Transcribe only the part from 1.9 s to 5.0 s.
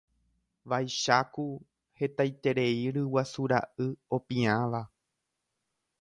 hetaiterei ryguasura'y opiãva.